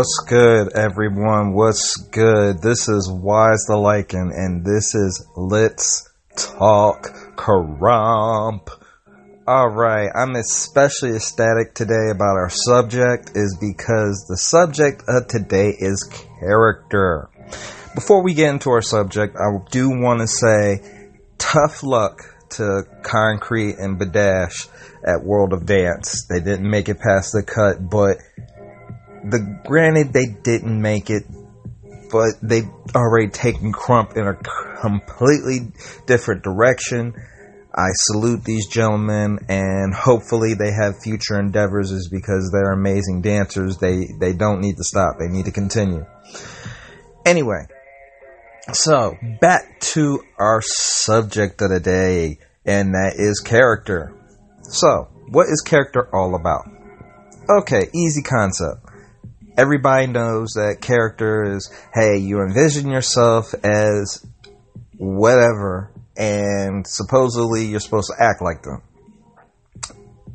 [0.00, 1.52] What's good, everyone?
[1.52, 2.62] What's good?
[2.62, 8.70] This is Wise the Lycan, and this is Let's Talk Krump.
[9.46, 16.10] Alright, I'm especially ecstatic today about our subject, is because the subject of today is
[16.40, 17.28] character.
[17.94, 20.80] Before we get into our subject, I do want to say
[21.36, 24.66] tough luck to Concrete and Badash
[25.06, 26.26] at World of Dance.
[26.26, 28.16] They didn't make it past the cut, but
[29.24, 31.24] the granted they didn't make it,
[32.10, 34.34] but they've already taken Krump in a
[34.80, 35.72] completely
[36.06, 37.14] different direction.
[37.72, 41.92] I salute these gentlemen, and hopefully they have future endeavors.
[41.92, 43.76] Is because they're amazing dancers.
[43.78, 45.16] They they don't need to stop.
[45.18, 46.04] They need to continue.
[47.24, 47.66] Anyway,
[48.72, 54.14] so back to our subject of the day, and that is character.
[54.62, 56.64] So, what is character all about?
[57.48, 58.89] Okay, easy concept
[59.56, 64.24] everybody knows that character is hey you envision yourself as
[64.96, 68.82] whatever and supposedly you're supposed to act like them.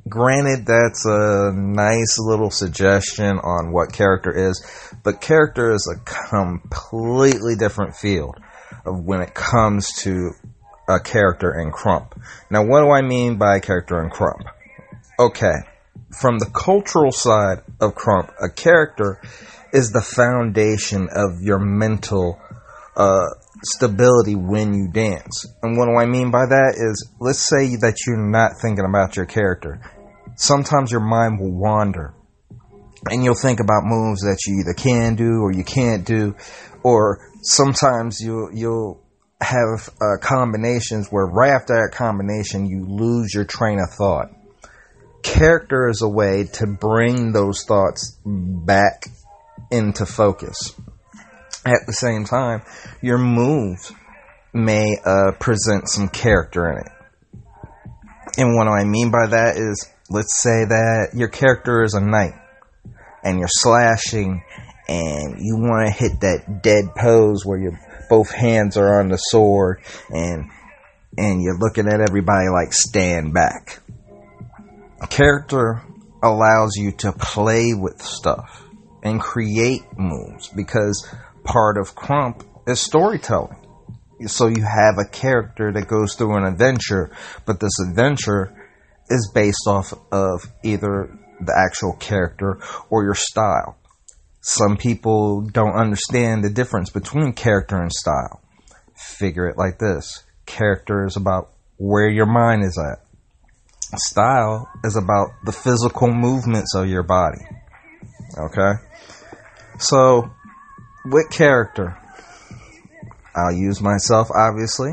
[0.08, 4.64] Granted that's a nice little suggestion on what character is
[5.04, 8.38] but character is a completely different field
[8.86, 10.32] of when it comes to
[10.88, 12.12] a character in krump.
[12.50, 14.44] Now what do i mean by character in krump?
[15.20, 15.56] Okay
[16.20, 19.22] from the cultural side of Krump, a character
[19.74, 22.40] is the foundation of your mental
[22.96, 23.26] uh,
[23.64, 25.46] stability when you dance.
[25.62, 29.18] And what do I mean by that is, let's say that you're not thinking about
[29.18, 29.82] your character.
[30.36, 32.14] Sometimes your mind will wander,
[33.10, 36.36] and you'll think about moves that you either can do or you can't do,
[36.84, 39.02] or sometimes you'll you'll
[39.42, 44.30] have uh, combinations where right after that combination you lose your train of thought
[45.26, 49.08] character is a way to bring those thoughts back
[49.72, 50.74] into focus.
[51.66, 52.62] At the same time,
[53.02, 53.92] your moves
[54.54, 56.92] may uh, present some character in it.
[58.38, 62.36] And what I mean by that is, let's say that your character is a knight
[63.24, 64.44] and you're slashing
[64.88, 69.18] and you want to hit that dead pose where your both hands are on the
[69.18, 69.82] sword
[70.12, 70.52] and
[71.18, 73.80] and you're looking at everybody like stand back
[75.10, 75.82] character
[76.24, 78.64] allows you to play with stuff
[79.04, 81.08] and create moves because
[81.44, 83.58] part of Krump is storytelling.
[84.28, 87.12] So you have a character that goes through an adventure,
[87.46, 88.56] but this adventure
[89.10, 93.78] is based off of either the actual character or your style.
[94.42, 98.42] Some people don't understand the difference between character and style.
[98.96, 103.05] Figure it like this character is about where your mind is at
[103.98, 107.42] style is about the physical movements of your body.
[108.38, 108.74] Okay?
[109.78, 110.30] So,
[111.06, 111.98] with character,
[113.36, 114.92] I'll use myself, obviously.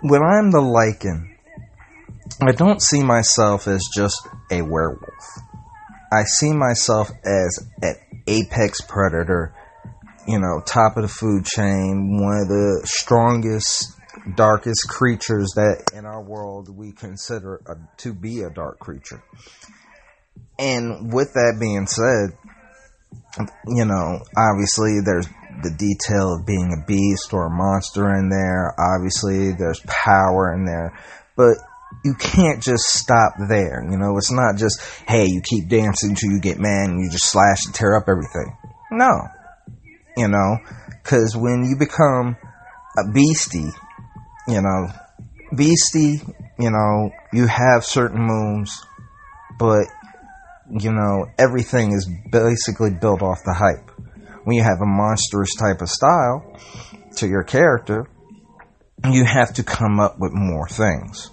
[0.00, 1.34] When I'm the Lycan,
[2.40, 5.40] I don't see myself as just a werewolf.
[6.12, 7.96] I see myself as an
[8.28, 9.54] apex predator,
[10.26, 13.97] you know, top of the food chain, one of the strongest
[14.36, 19.22] darkest creatures that in our world we consider a, to be a dark creature.
[20.58, 22.36] And with that being said,
[23.66, 25.28] you know, obviously there's
[25.62, 28.74] the detail of being a beast or a monster in there.
[28.78, 30.98] Obviously there's power in there,
[31.36, 31.56] but
[32.04, 33.84] you can't just stop there.
[33.88, 37.10] You know, it's not just, hey, you keep dancing until you get mad and you
[37.10, 38.56] just slash and tear up everything.
[38.90, 39.10] No.
[40.16, 40.58] You know,
[41.04, 42.36] cause when you become
[42.98, 43.70] a beastie,
[44.48, 44.88] you know,
[45.54, 46.22] Beastie,
[46.58, 48.84] you know, you have certain moves,
[49.58, 49.86] but,
[50.70, 53.90] you know, everything is basically built off the hype.
[54.44, 56.58] When you have a monstrous type of style
[57.16, 58.06] to your character,
[59.10, 61.30] you have to come up with more things.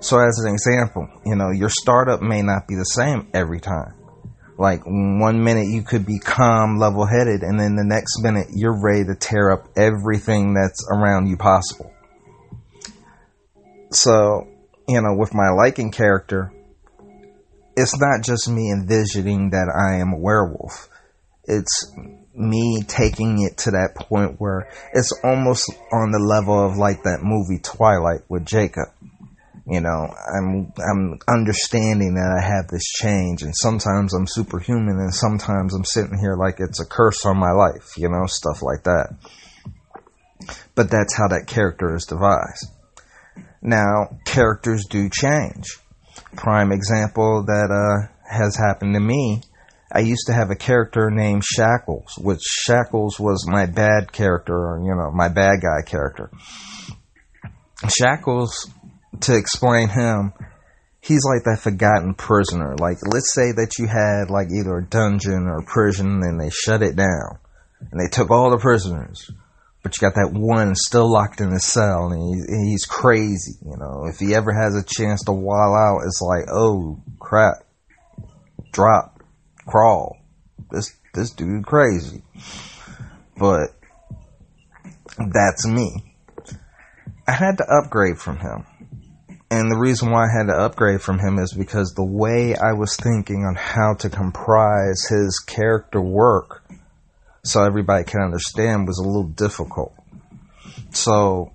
[0.00, 3.94] So, as an example, you know, your startup may not be the same every time.
[4.58, 8.78] Like, one minute you could be calm, level headed, and then the next minute you're
[8.82, 11.92] ready to tear up everything that's around you possible.
[13.90, 14.46] So,
[14.88, 16.52] you know, with my Lycan character,
[17.76, 20.88] it's not just me envisioning that I am a werewolf.
[21.44, 21.92] It's
[22.34, 27.20] me taking it to that point where it's almost on the level of like that
[27.22, 28.88] movie Twilight with Jacob.
[29.66, 35.14] You know, I'm I'm understanding that I have this change and sometimes I'm superhuman and
[35.14, 38.84] sometimes I'm sitting here like it's a curse on my life, you know, stuff like
[38.84, 39.14] that.
[40.74, 42.66] But that's how that character is devised.
[43.62, 45.78] Now, characters do change.
[46.36, 49.42] Prime example that uh, has happened to me
[49.92, 54.80] I used to have a character named Shackles, which Shackles was my bad character, or,
[54.84, 56.30] you know, my bad guy character.
[57.98, 58.70] Shackles,
[59.22, 60.32] to explain him,
[61.00, 62.76] he's like that forgotten prisoner.
[62.78, 66.50] Like, let's say that you had like either a dungeon or a prison and they
[66.50, 67.38] shut it down
[67.90, 69.28] and they took all the prisoners.
[69.82, 73.54] But you got that one still locked in his cell and, he, and he's crazy,
[73.64, 74.06] you know.
[74.06, 77.64] If he ever has a chance to wall out, it's like, oh crap,
[78.72, 79.22] drop,
[79.66, 80.18] crawl.
[80.70, 82.22] This this dude crazy.
[83.36, 83.70] But
[85.18, 86.04] that's me.
[87.26, 88.66] I had to upgrade from him.
[89.50, 92.72] And the reason why I had to upgrade from him is because the way I
[92.72, 96.62] was thinking on how to comprise his character work
[97.42, 99.94] so everybody can understand was a little difficult.
[100.92, 101.52] So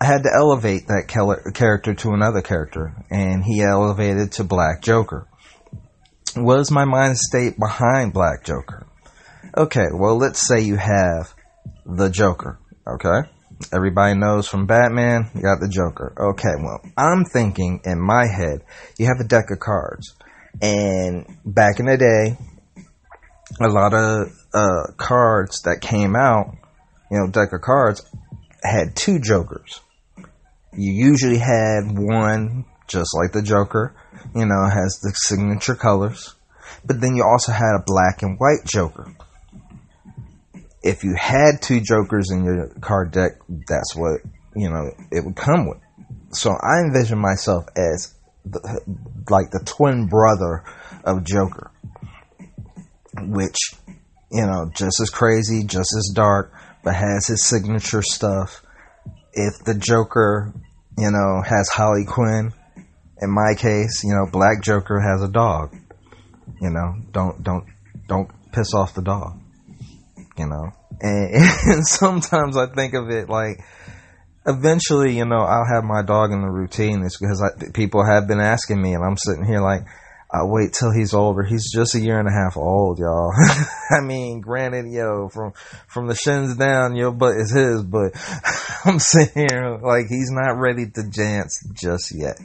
[0.00, 1.08] I had to elevate that
[1.54, 5.26] character to another character, and he elevated to Black Joker.
[6.34, 8.86] What is my mind state behind Black Joker?
[9.56, 11.34] Okay, well, let's say you have
[11.84, 13.28] the Joker, okay?
[13.72, 16.14] Everybody knows from Batman, you got the Joker.
[16.18, 18.64] Okay, well, I'm thinking in my head,
[18.98, 20.14] you have a deck of cards.
[20.60, 22.36] And back in the day,
[23.60, 26.56] a lot of uh, cards that came out,
[27.10, 28.02] you know, deck of cards,
[28.62, 29.80] had two Jokers.
[30.72, 33.94] You usually had one, just like the Joker,
[34.34, 36.34] you know, has the signature colors.
[36.84, 39.14] But then you also had a black and white Joker.
[40.82, 43.32] If you had two Jokers in your card deck,
[43.68, 44.20] that's what,
[44.56, 45.78] you know, it would come with.
[46.30, 48.14] So I envision myself as
[48.44, 48.80] the,
[49.30, 50.64] like the twin brother
[51.04, 51.70] of Joker,
[53.20, 53.58] which
[54.32, 58.62] you know, just as crazy, just as dark, but has his signature stuff.
[59.34, 60.52] If the Joker,
[60.98, 62.52] you know, has Harley Quinn,
[63.20, 65.76] in my case, you know, Black Joker has a dog.
[66.60, 67.66] You know, don't don't
[68.08, 69.38] don't piss off the dog.
[70.38, 70.70] You know,
[71.00, 71.34] and,
[71.66, 73.62] and sometimes I think of it like,
[74.46, 77.02] eventually, you know, I'll have my dog in the routine.
[77.04, 79.82] It's because I, people have been asking me, and I'm sitting here like,
[80.32, 81.42] I wait till he's older.
[81.42, 83.32] He's just a year and a half old, y'all.
[83.90, 85.52] I mean, granted, yo, from
[85.88, 88.12] from the shins down, your butt is his, but
[88.86, 92.38] I'm sitting here like he's not ready to dance just yet.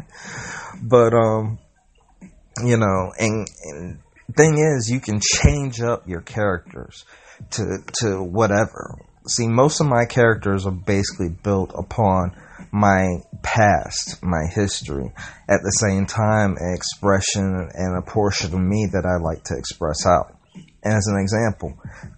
[0.82, 1.58] but um,
[2.64, 3.98] you know, and, and
[4.36, 7.04] thing is, you can change up your characters
[7.50, 8.94] to to whatever.
[9.26, 12.36] See, most of my characters are basically built upon
[12.72, 15.12] my past, my history,
[15.48, 19.56] at the same time, an expression and a portion of me that I like to
[19.56, 20.34] express out.
[20.84, 21.76] As an example,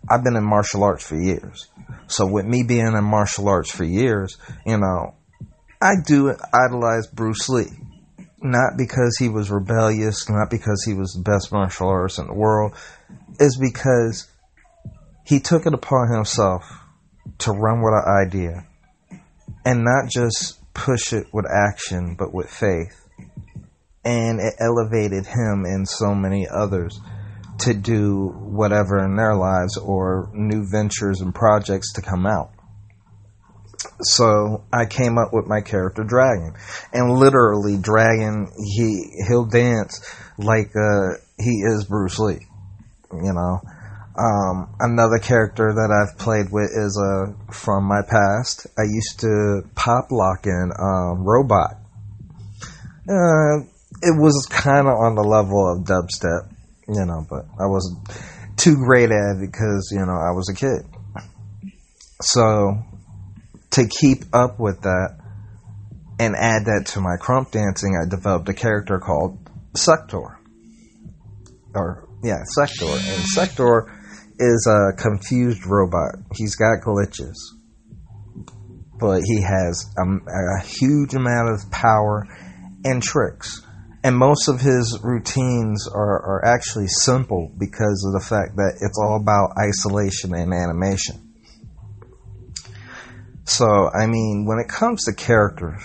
[0.08, 1.68] I've been in martial arts for years.
[2.06, 5.14] So with me being in martial arts for years, you know,
[5.80, 7.70] I do idolize Bruce Lee.
[8.42, 12.34] Not because he was rebellious, not because he was the best martial artist in the
[12.34, 12.74] world,
[13.38, 14.30] is because
[15.26, 16.64] he took it upon himself
[17.38, 18.66] to run with an idea
[19.64, 22.96] and not just push it with action, but with faith.
[24.04, 26.98] And it elevated him and so many others
[27.60, 32.50] to do whatever in their lives or new ventures and projects to come out.
[34.00, 36.54] So I came up with my character Dragon,
[36.92, 40.00] and literally Dragon he he'll dance
[40.38, 42.46] like uh, he is Bruce Lee,
[43.12, 43.60] you know.
[44.18, 48.66] Um, another character that I've played with is uh, from my past.
[48.76, 51.76] I used to pop lock in um, Robot.
[53.08, 53.64] Uh,
[54.02, 56.52] it was kind of on the level of dubstep,
[56.88, 57.98] you know, but I wasn't
[58.56, 60.84] too great at it because, you know, I was a kid.
[62.20, 62.82] So,
[63.70, 65.18] to keep up with that
[66.18, 69.38] and add that to my krump dancing, I developed a character called
[69.74, 70.38] Sector.
[71.74, 72.86] Or, yeah, Sector.
[72.86, 73.99] And Sector
[74.40, 76.14] is a confused robot.
[76.34, 77.36] He's got glitches,
[78.98, 82.26] but he has a, a huge amount of power
[82.84, 83.60] and tricks.
[84.02, 88.98] And most of his routines are, are actually simple because of the fact that it's
[88.98, 91.34] all about isolation and animation.
[93.44, 95.82] So, I mean, when it comes to characters,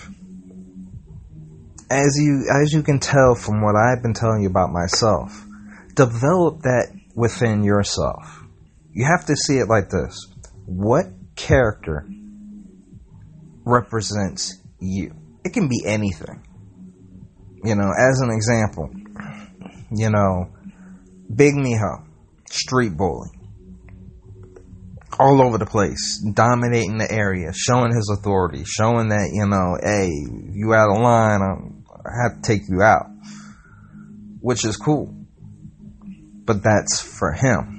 [1.90, 5.44] as you as you can tell from what I've been telling you about myself,
[5.94, 8.45] develop that within yourself
[8.96, 10.26] you have to see it like this
[10.64, 11.04] what
[11.36, 12.08] character
[13.64, 15.14] represents you?
[15.44, 16.42] It can be anything.
[17.62, 18.90] You know, as an example,
[19.92, 20.50] you know,
[21.34, 22.06] Big Mijo,
[22.48, 23.28] street bully,
[25.18, 30.10] all over the place, dominating the area, showing his authority, showing that, you know, hey,
[30.52, 33.06] you out of line, I'm, I have to take you out,
[34.40, 35.14] which is cool.
[36.44, 37.75] But that's for him.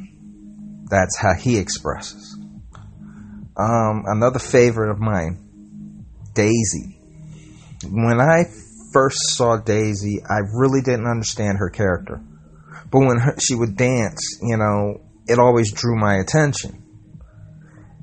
[0.89, 2.37] That's how he expresses.
[3.57, 6.99] Um, another favorite of mine, Daisy.
[7.89, 8.45] When I
[8.93, 12.21] first saw Daisy, I really didn't understand her character.
[12.91, 16.83] But when her, she would dance, you know, it always drew my attention.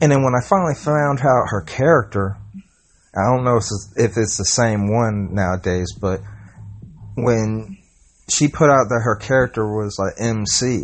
[0.00, 2.37] And then when I finally found out her character,
[3.17, 6.21] I don't know if it's, the same one nowadays, but
[7.17, 7.79] when
[8.29, 10.83] she put out that her character was like MC,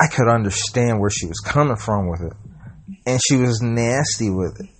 [0.00, 2.32] I could understand where she was coming from with it.
[3.06, 4.70] And she was nasty with it.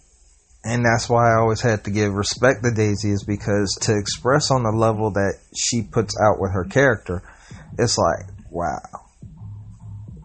[0.64, 4.50] And that's why I always had to give respect to Daisy is because to express
[4.50, 7.22] on the level that she puts out with her character,
[7.78, 8.78] it's like, wow.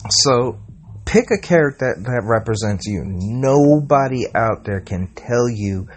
[0.09, 0.59] So
[1.05, 3.03] pick a character that, that represents you.
[3.05, 5.87] Nobody out there can tell you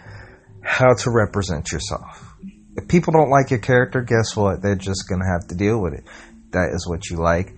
[0.62, 2.34] how to represent yourself.
[2.76, 4.62] If people don't like your character, guess what?
[4.62, 6.04] They're just going to have to deal with it.
[6.50, 7.54] That is what you like.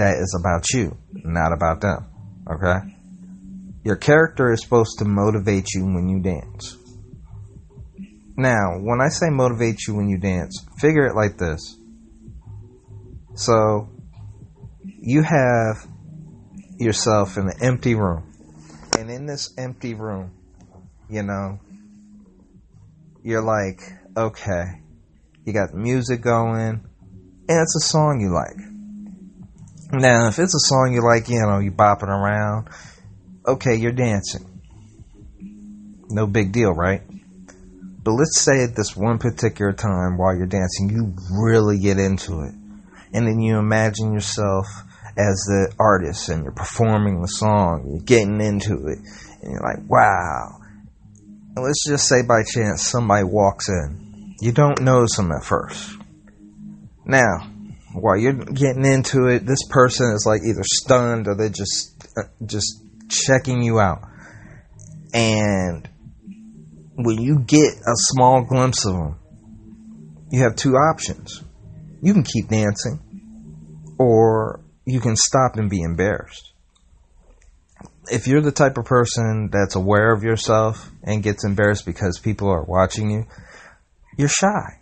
[0.00, 2.06] That is about you, not about them.
[2.50, 2.78] Okay?
[3.84, 6.78] Your character is supposed to motivate you when you dance.
[8.34, 11.76] Now, when I say motivate you when you dance, figure it like this.
[13.34, 13.90] So,
[14.82, 15.86] you have
[16.78, 18.32] yourself in an empty room.
[18.98, 20.30] And in this empty room,
[21.10, 21.60] you know,
[23.22, 23.82] you're like,
[24.16, 24.80] okay,
[25.44, 26.80] you got music going,
[27.48, 28.79] and it's a song you like.
[29.92, 32.68] Now, if it's a song you like, you know, you bopping around,
[33.46, 34.46] okay, you're dancing.
[36.08, 37.02] No big deal, right?
[38.02, 42.40] But let's say at this one particular time while you're dancing, you really get into
[42.40, 42.54] it.
[43.12, 44.66] And then you imagine yourself
[45.16, 48.98] as the artist and you're performing the song, you're getting into it,
[49.42, 50.60] and you're like, wow.
[51.56, 54.36] And let's just say by chance somebody walks in.
[54.40, 55.96] You don't notice them at first.
[57.04, 57.50] Now,
[57.92, 62.22] while you're getting into it, this person is like either stunned or they're just uh,
[62.46, 64.02] just checking you out.
[65.12, 65.88] And
[66.94, 69.16] when you get a small glimpse of them,
[70.30, 71.42] you have two options.
[72.02, 73.00] You can keep dancing,
[73.98, 76.52] or you can stop and be embarrassed.
[78.10, 82.48] If you're the type of person that's aware of yourself and gets embarrassed because people
[82.48, 83.26] are watching you,
[84.16, 84.79] you're shy.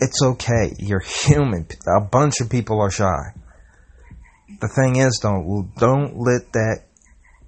[0.00, 0.74] It's okay.
[0.78, 1.66] You're human.
[1.86, 3.32] A bunch of people are shy.
[4.60, 6.84] The thing is, don't don't let that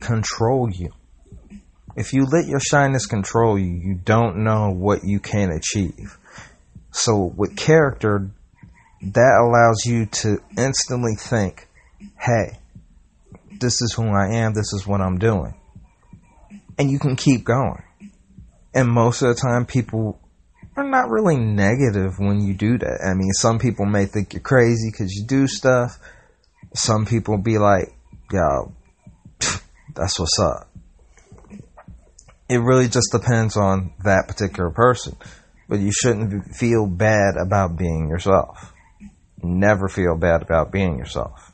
[0.01, 0.91] control you.
[1.97, 6.17] If you let your shyness control you, you don't know what you can achieve.
[6.93, 8.31] So with character,
[9.03, 11.69] that allows you to instantly think,
[12.19, 12.59] hey,
[13.61, 15.55] this is who I am, this is what I'm doing.
[16.79, 17.83] And you can keep going.
[18.75, 20.19] And most of the time, people
[20.81, 23.01] are not really negative when you do that.
[23.05, 25.99] I mean, some people may think you're crazy because you do stuff.
[26.75, 27.93] Some people be like,
[28.33, 28.73] yo,
[29.95, 30.69] that's what's up.
[32.49, 35.17] It really just depends on that particular person.
[35.69, 38.73] But you shouldn't feel bad about being yourself
[39.43, 41.53] never feel bad about being yourself.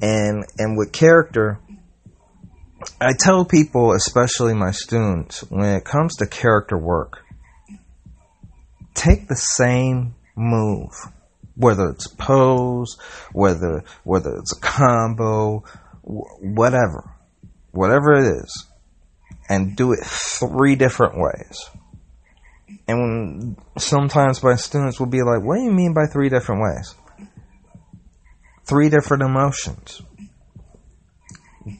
[0.00, 1.60] And and with character,
[3.00, 7.24] I tell people, especially my students, when it comes to character work,
[8.98, 10.90] take the same move,
[11.54, 12.98] whether it's pose,
[13.32, 15.62] whether whether it's a combo,
[16.02, 17.14] whatever,
[17.70, 18.66] whatever it is,
[19.48, 21.70] and do it three different ways.
[22.86, 26.62] And when sometimes my students will be like, what do you mean by three different
[26.62, 26.94] ways?
[28.64, 30.02] Three different emotions.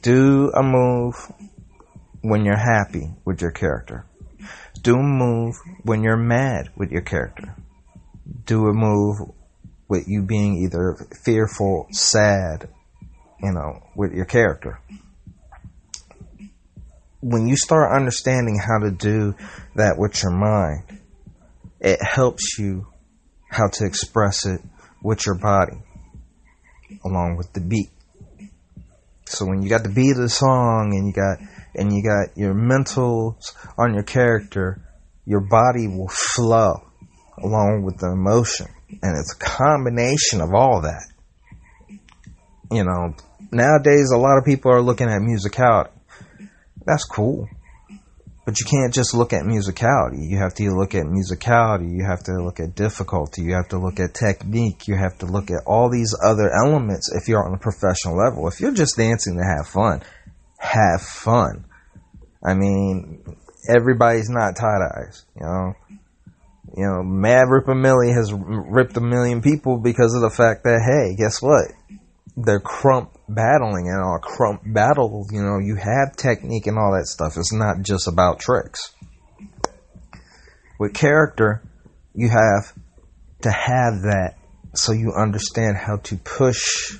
[0.01, 1.15] Do a move
[2.21, 4.05] when you're happy with your character.
[4.81, 7.55] Do a move when you're mad with your character.
[8.45, 9.17] Do a move
[9.87, 12.69] with you being either fearful, sad,
[13.41, 14.79] you know, with your character
[17.21, 19.35] when you start understanding how to do
[19.75, 20.83] that with your mind,
[21.79, 22.87] it helps you
[23.49, 24.61] how to express it
[25.03, 25.77] with your body
[27.03, 27.89] along with the beat.
[29.25, 31.37] So when you got the beat of the song and you got
[31.75, 34.81] and you got your mentals on your character,
[35.25, 36.73] your body will flow
[37.41, 38.67] along with the emotion.
[39.01, 41.05] And it's a combination of all that.
[42.71, 43.15] You know,
[43.51, 45.91] nowadays a lot of people are looking at musicality
[46.89, 47.47] that's cool.
[48.45, 50.27] But you can't just look at musicality.
[50.27, 51.95] You have to look at musicality.
[51.95, 53.43] You have to look at difficulty.
[53.43, 54.87] You have to look at technique.
[54.87, 58.47] You have to look at all these other elements if you're on a professional level.
[58.47, 60.01] If you're just dancing to have fun,
[60.59, 61.65] have fun.
[62.45, 63.23] I mean,
[63.67, 65.73] everybody's not Tight Eyez, you know.
[66.77, 70.81] You know, Mad Ripper Millie has ripped a million people because of the fact that,
[70.85, 71.71] hey, guess what?
[72.37, 77.07] They're krump battling and all krump battle, you know, you have technique and all that
[77.07, 77.33] stuff.
[77.37, 78.93] It's not just about tricks.
[80.79, 81.63] With character,
[82.13, 82.73] you have
[83.41, 84.35] to have that
[84.73, 86.99] so you understand how to push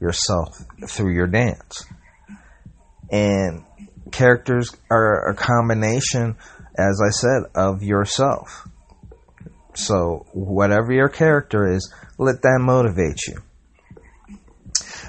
[0.00, 1.84] yourself through your dance.
[3.10, 3.64] And
[4.10, 6.36] characters are a combination,
[6.76, 8.68] as I said, of yourself.
[9.74, 13.42] So, whatever your character is, let that motivate you.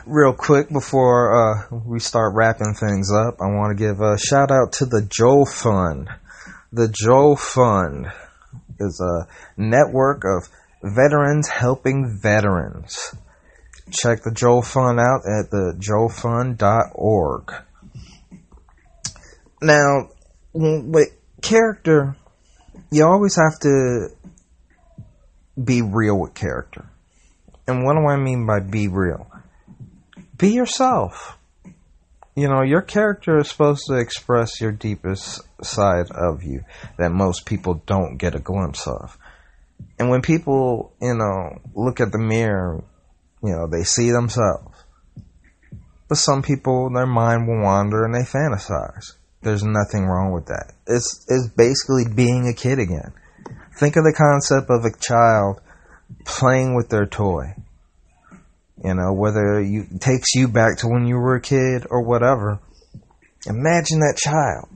[0.06, 4.52] Real quick before uh, we start wrapping things up, I want to give a shout
[4.52, 6.10] out to the Joe Fund.
[6.72, 8.08] The Joe Fund
[8.80, 9.28] is a
[9.60, 10.50] network of
[10.84, 13.14] veterans helping veterans.
[13.92, 17.54] Check the Joe Fund out at the joefund.org.
[19.62, 20.10] Now,
[20.54, 21.10] with
[21.42, 22.16] character,
[22.92, 24.10] you always have to
[25.62, 26.90] be real with character.
[27.68, 29.30] And what do I mean by be real?
[30.38, 31.38] Be yourself.
[32.36, 36.64] You know, your character is supposed to express your deepest side of you
[36.98, 39.18] that most people don't get a glimpse of.
[40.00, 42.82] And when people, you know, look at the mirror,
[43.44, 44.84] you know, they see themselves.
[46.08, 49.14] But some people, their mind will wander and they fantasize.
[49.42, 50.74] There's nothing wrong with that.
[50.86, 53.14] It's it's basically being a kid again.
[53.78, 55.62] Think of the concept of a child
[56.26, 57.56] playing with their toy.
[58.84, 62.60] You know, whether you takes you back to when you were a kid or whatever.
[63.46, 64.68] Imagine that child.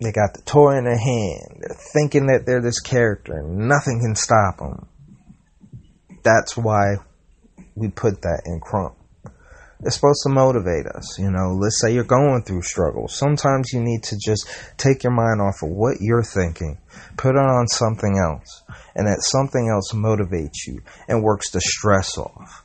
[0.00, 1.60] They got the toy in their hand.
[1.60, 4.88] They're thinking that they're this character and nothing can stop them.
[6.22, 6.96] That's why
[7.74, 8.94] we put that in Krump.
[9.80, 11.18] It's supposed to motivate us.
[11.18, 13.14] You know, let's say you're going through struggles.
[13.14, 16.78] Sometimes you need to just take your mind off of what you're thinking,
[17.16, 18.62] put it on something else,
[18.94, 22.64] and that something else motivates you and works the stress off.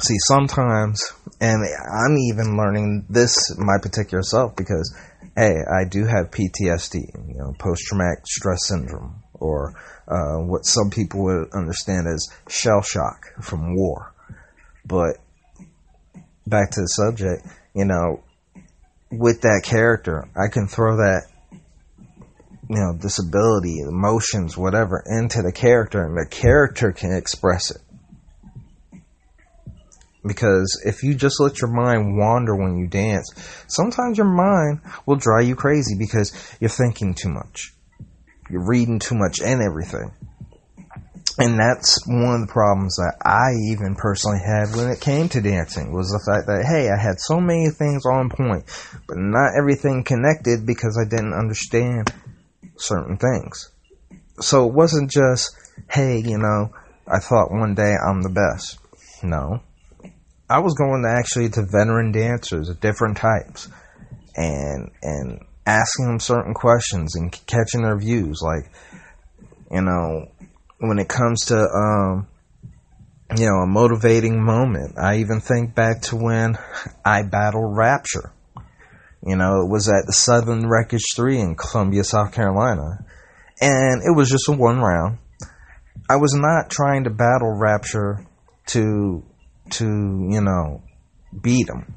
[0.00, 1.00] See, sometimes,
[1.40, 4.94] and I'm even learning this my particular self because,
[5.34, 9.74] hey, I do have PTSD, you know, post traumatic stress syndrome, or
[10.06, 14.12] uh, what some people would understand as shell shock from war.
[14.86, 15.18] But
[16.46, 18.22] back to the subject, you know,
[19.10, 21.22] with that character, I can throw that,
[22.68, 27.80] you know, disability, emotions, whatever, into the character, and the character can express it.
[30.24, 33.32] Because if you just let your mind wander when you dance,
[33.68, 37.72] sometimes your mind will drive you crazy because you're thinking too much.
[38.50, 40.12] You're reading too much and everything.
[41.38, 45.42] And that's one of the problems that I even personally had when it came to
[45.42, 48.64] dancing was the fact that, hey, I had so many things on point,
[49.06, 52.10] but not everything connected because I didn't understand
[52.78, 53.70] certain things.
[54.40, 55.54] So it wasn't just,
[55.90, 56.70] hey, you know,
[57.06, 58.78] I thought one day I'm the best.
[59.22, 59.60] No.
[60.48, 63.68] I was going to actually to veteran dancers of different types
[64.36, 68.40] and, and asking them certain questions and catching their views.
[68.42, 68.70] Like,
[69.70, 70.30] you know,
[70.78, 72.28] when it comes to um,
[73.36, 74.98] you know a motivating moment.
[74.98, 76.58] I even think back to when
[77.04, 78.32] I battled Rapture.
[79.26, 83.04] You know, it was at the Southern Wreckage Three in Columbia, South Carolina,
[83.60, 85.18] and it was just a one round.
[86.08, 88.24] I was not trying to battle Rapture
[88.68, 89.24] to
[89.70, 90.82] to you know
[91.42, 91.94] beat him.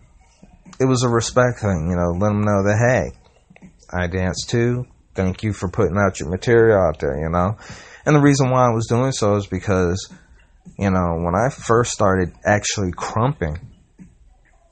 [0.79, 4.85] It was a respect thing, you know, let him know that hey, I dance too.
[5.13, 7.57] Thank you for putting out your material out there, you know.
[8.09, 10.11] And the reason why I was doing so is because,
[10.79, 13.59] you know, when I first started actually krumping,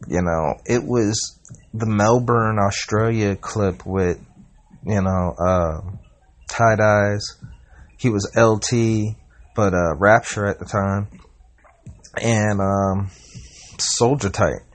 [0.08, 1.40] you know, it was
[1.72, 4.20] the Melbourne, Australia clip with,
[4.84, 5.82] you know, uh,
[6.50, 7.36] Tight Eyez.
[8.00, 9.16] He was LT,
[9.56, 11.08] but uh, Rapture at the time,
[12.20, 13.12] and um,
[13.78, 14.66] Soldier Type.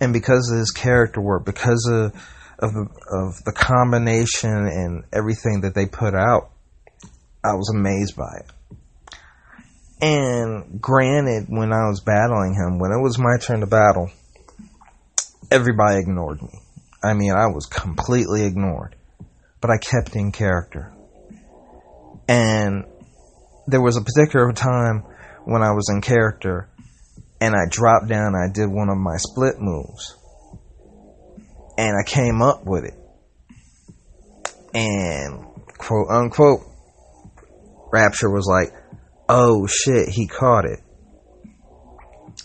[0.00, 2.12] And because of his character work, because of
[2.58, 6.50] of of the combination and everything that they put out,
[7.44, 8.50] I was amazed by it.
[10.00, 14.10] And granted, when I was battling him, when it was my turn to battle,
[15.50, 16.60] everybody ignored me.
[17.02, 18.94] I mean, I was completely ignored.
[19.60, 20.92] But I kept in character.
[22.28, 22.84] And
[23.66, 25.04] there was a particular time
[25.44, 26.68] when I was in character
[27.40, 30.16] and I dropped down I did one of my split moves.
[31.76, 32.94] And I came up with it.
[34.74, 35.44] And
[35.78, 36.67] quote unquote,
[37.90, 38.68] Rapture was like,
[39.28, 40.80] oh shit, he caught it.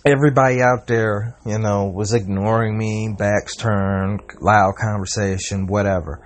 [0.06, 6.26] Everybody out there, you know, was ignoring me, backs turned, loud conversation, whatever.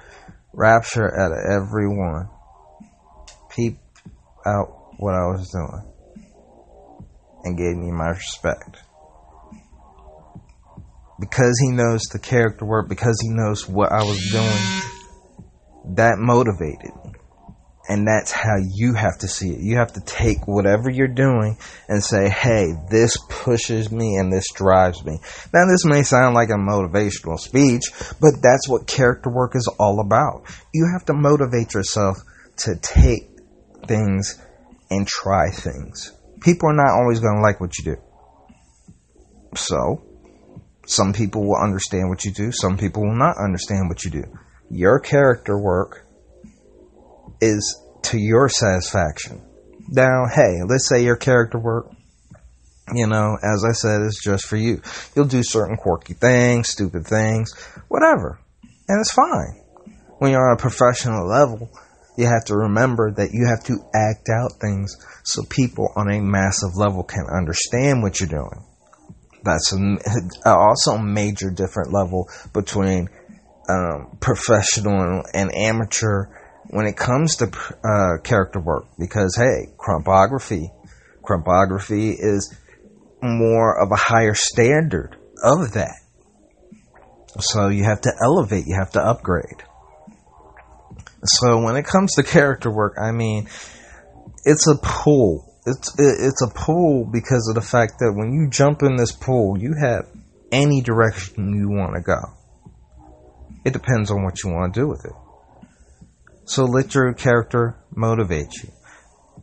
[0.54, 2.30] rapture out of everyone.
[3.52, 3.78] Peep
[4.46, 5.94] out what I was doing
[7.44, 8.78] and gave me my respect.
[11.20, 16.92] Because he knows the character work, because he knows what I was doing, that motivated
[17.04, 17.07] me.
[17.90, 19.62] And that's how you have to see it.
[19.62, 24.52] You have to take whatever you're doing and say, hey, this pushes me and this
[24.54, 25.20] drives me.
[25.54, 27.84] Now, this may sound like a motivational speech,
[28.20, 30.44] but that's what character work is all about.
[30.74, 32.18] You have to motivate yourself
[32.58, 33.30] to take
[33.88, 34.38] things
[34.90, 36.12] and try things.
[36.42, 37.98] People are not always going to like what you do.
[39.56, 40.04] So,
[40.86, 44.24] some people will understand what you do, some people will not understand what you do.
[44.70, 46.07] Your character work
[47.42, 49.42] is to your satisfaction.
[49.90, 51.92] Now, hey, let's say your character work,
[52.94, 54.82] you know, as I said, is just for you.
[55.16, 57.54] You'll do certain quirky things, stupid things,
[57.88, 58.40] whatever.
[58.88, 59.62] And it's fine.
[60.20, 61.70] When you're on a professional level,
[62.18, 66.20] you have to remember that you have to act out things so people on a
[66.20, 68.66] massive level can understand what you're doing.
[69.44, 69.98] That's a,
[70.50, 73.10] also a major different level between
[73.70, 76.26] um, professional and amateur
[76.70, 80.70] when it comes to uh, character work because hey krumpography
[81.24, 82.56] krumpography is
[83.22, 85.96] more of a higher standard of that.
[87.40, 89.64] So you have to elevate you have to upgrade.
[91.24, 93.48] So when it comes to character work i mean
[94.46, 98.84] it's a pool it's it's a pool because of the fact that when you jump
[98.84, 100.08] in this pool you have
[100.52, 102.20] any direction you want to go.
[103.66, 105.12] It depends on what you want to do with it
[106.48, 108.72] so let your character motivate you.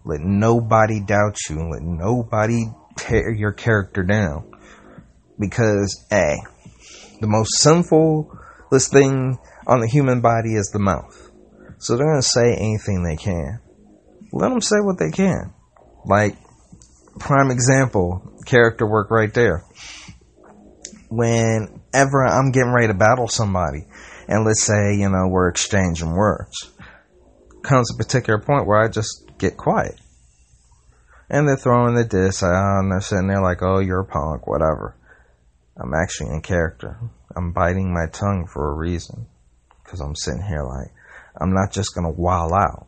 [0.06, 1.56] Let nobody doubt you.
[1.70, 2.64] Let nobody
[2.96, 4.50] tear your character down.
[5.38, 6.36] Because, A,
[7.20, 9.36] the most sinfulest thing
[9.66, 11.30] on the human body is the mouth.
[11.76, 13.60] So they're going to say anything they can.
[14.32, 15.52] Let them say what they can.
[16.06, 16.38] Like,
[17.18, 19.62] prime example, character work right there.
[21.10, 23.84] Whenever I'm getting ready to battle somebody,
[24.26, 26.73] and let's say, you know, we're exchanging words
[27.64, 29.98] comes a particular point where I just get quiet.
[31.28, 34.46] And they're throwing the diss out and they're sitting there like, oh, you're a punk,
[34.46, 34.94] whatever.
[35.76, 36.98] I'm actually in character.
[37.34, 39.26] I'm biting my tongue for a reason.
[39.82, 40.92] Because I'm sitting here like,
[41.40, 42.86] I'm not just going to wall out.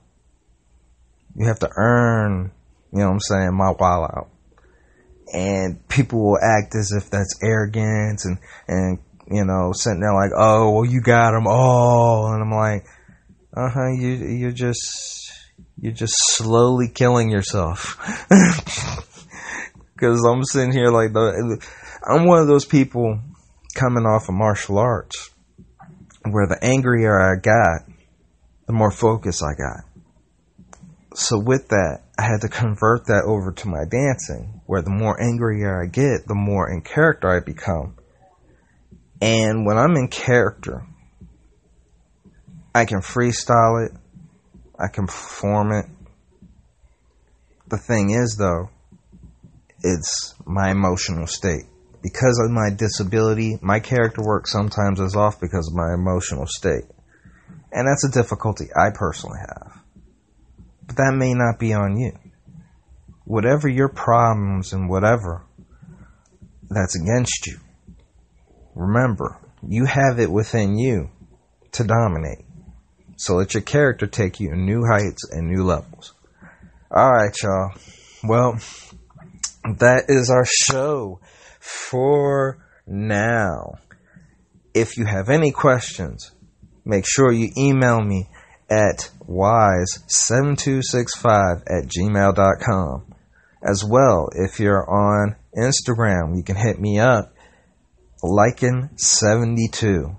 [1.34, 2.52] You have to earn,
[2.92, 4.28] you know what I'm saying, my wall out.
[5.32, 10.30] And people will act as if that's arrogance and, and, you know, sitting there like,
[10.36, 12.32] oh, well, you got them all.
[12.32, 12.86] And I'm like,
[13.56, 13.88] uh huh.
[13.88, 15.32] You you're just
[15.80, 17.96] you're just slowly killing yourself.
[19.96, 21.58] Because I'm sitting here like the,
[22.06, 23.18] I'm one of those people
[23.74, 25.30] coming off of martial arts
[26.30, 27.90] where the angrier I got,
[28.66, 29.84] the more focus I got.
[31.14, 35.18] So with that, I had to convert that over to my dancing, where the more
[35.18, 37.96] angrier I get, the more in character I become.
[39.22, 40.86] And when I'm in character,
[42.76, 43.92] I can freestyle it.
[44.78, 45.86] I can perform it.
[47.68, 48.68] The thing is, though,
[49.82, 51.64] it's my emotional state.
[52.02, 56.84] Because of my disability, my character work sometimes is off because of my emotional state.
[57.72, 59.80] And that's a difficulty I personally have.
[60.86, 62.12] But that may not be on you.
[63.24, 65.46] Whatever your problems and whatever
[66.68, 67.56] that's against you,
[68.74, 71.08] remember, you have it within you
[71.72, 72.45] to dominate.
[73.16, 76.12] So let your character take you to new heights and new levels.
[76.90, 77.70] All right, y'all.
[78.22, 78.58] Well,
[79.78, 81.20] that is our show
[81.58, 83.78] for now.
[84.74, 86.30] If you have any questions,
[86.84, 88.28] make sure you email me
[88.70, 93.14] at wise7265 at gmail.com.
[93.62, 97.34] As well, if you're on Instagram, you can hit me up,
[98.22, 100.14] liken72.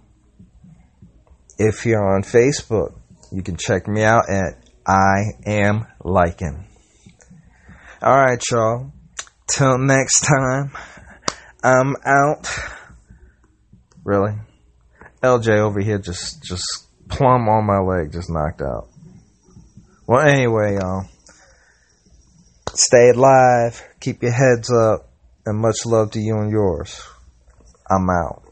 [1.60, 3.00] If you're on Facebook,
[3.32, 4.54] you can check me out at
[4.86, 6.66] I am Lycan.
[8.02, 8.92] Alright, y'all.
[9.48, 10.72] Till next time,
[11.64, 12.48] I'm out.
[14.04, 14.34] Really?
[15.24, 16.64] LJ over here just, just
[17.10, 18.88] plumb on my leg, just knocked out.
[20.06, 21.06] Well, anyway, y'all.
[22.74, 25.10] Stay alive, keep your heads up,
[25.46, 27.02] and much love to you and yours.
[27.90, 28.47] I'm out.